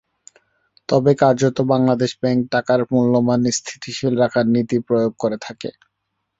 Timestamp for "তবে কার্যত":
0.89-1.57